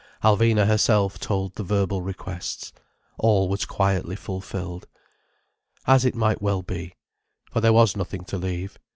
[0.23, 2.73] Alvina herself told the verbal requests.
[3.19, 4.87] All was quietly fulfilled.
[5.85, 6.95] As it might well be.
[7.51, 8.79] For there was nothing to leave.